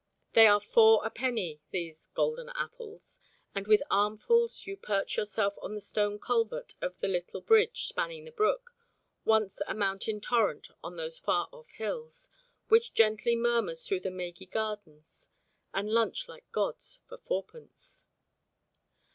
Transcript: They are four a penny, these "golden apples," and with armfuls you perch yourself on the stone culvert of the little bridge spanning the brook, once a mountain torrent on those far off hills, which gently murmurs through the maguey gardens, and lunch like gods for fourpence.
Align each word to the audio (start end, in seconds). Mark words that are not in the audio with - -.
They 0.33 0.47
are 0.47 0.59
four 0.59 1.05
a 1.05 1.11
penny, 1.11 1.61
these 1.69 2.07
"golden 2.15 2.49
apples," 2.55 3.19
and 3.53 3.67
with 3.67 3.83
armfuls 3.91 4.65
you 4.65 4.75
perch 4.75 5.15
yourself 5.15 5.57
on 5.61 5.75
the 5.75 5.79
stone 5.79 6.17
culvert 6.17 6.73
of 6.81 6.97
the 7.01 7.07
little 7.07 7.39
bridge 7.39 7.85
spanning 7.87 8.25
the 8.25 8.31
brook, 8.31 8.73
once 9.25 9.61
a 9.67 9.75
mountain 9.75 10.19
torrent 10.19 10.69
on 10.83 10.95
those 10.95 11.19
far 11.19 11.49
off 11.51 11.69
hills, 11.73 12.29
which 12.67 12.95
gently 12.95 13.35
murmurs 13.35 13.87
through 13.87 13.99
the 13.99 14.09
maguey 14.09 14.47
gardens, 14.47 15.29
and 15.71 15.91
lunch 15.91 16.27
like 16.27 16.51
gods 16.51 16.99
for 17.07 17.15
fourpence. 17.17 18.03